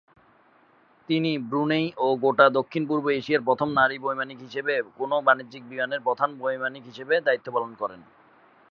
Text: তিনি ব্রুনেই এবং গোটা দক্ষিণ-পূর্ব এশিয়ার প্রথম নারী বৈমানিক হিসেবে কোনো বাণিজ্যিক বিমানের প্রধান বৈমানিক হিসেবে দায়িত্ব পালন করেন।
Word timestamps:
তিনি 1.09 1.31
ব্রুনেই 1.49 1.85
এবং 1.95 2.13
গোটা 2.23 2.45
দক্ষিণ-পূর্ব 2.57 3.05
এশিয়ার 3.11 3.45
প্রথম 3.45 3.69
নারী 3.71 3.95
বৈমানিক 3.99 4.39
হিসেবে 4.41 4.73
কোনো 4.97 5.15
বাণিজ্যিক 5.21 5.63
বিমানের 5.69 6.01
প্রধান 6.01 6.29
বৈমানিক 6.41 6.83
হিসেবে 6.85 7.15
দায়িত্ব 7.21 7.47
পালন 7.51 7.71
করেন। 7.75 8.01